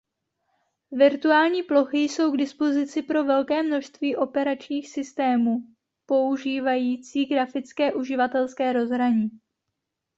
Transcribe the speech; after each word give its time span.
Virtuální 0.91 1.63
plochy 1.63 1.97
jsou 1.97 2.31
k 2.31 2.37
dispozici 2.37 3.01
pro 3.03 3.23
velké 3.23 3.63
množství 3.63 4.15
operačních 4.15 4.89
systému 4.89 5.57
používající 6.05 7.25
grafické 7.25 7.93
uživatelské 7.93 8.73
rozhraní. 8.73 9.29